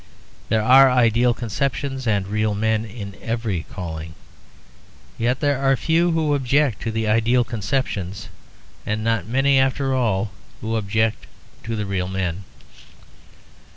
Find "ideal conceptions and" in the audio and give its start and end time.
0.89-2.25, 7.07-9.03